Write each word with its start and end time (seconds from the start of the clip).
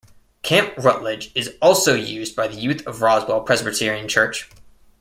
Camp 0.41 0.73
Rutledge 0.79 1.31
is 1.35 1.53
also 1.61 1.93
used 1.93 2.35
by 2.35 2.47
the 2.47 2.55
youth 2.59 2.87
of 2.87 3.03
Roswell 3.03 3.41
Presbyterian 3.41 4.07
Church. 4.07 4.49